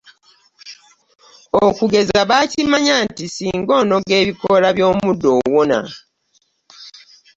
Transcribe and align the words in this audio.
Okugeza 1.65 2.17
baakimanya 2.29 2.95
nti 3.05 3.25
singa 3.35 3.73
onoga 3.81 4.13
ebikoola 4.21 4.69
by'omuddo 4.77 5.29
owona. 5.39 5.79